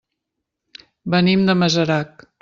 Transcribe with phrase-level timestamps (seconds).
[1.15, 2.25] Venim de Masarac.